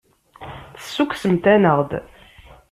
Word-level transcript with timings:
Tessukksemt-aneɣ-d. 0.79 1.91